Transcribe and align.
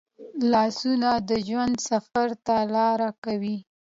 لاسونه 0.51 1.09
د 1.29 1.31
ژوند 1.47 1.75
سفر 1.89 2.27
ته 2.45 2.55
لار 2.75 2.99
کوي 3.25 3.57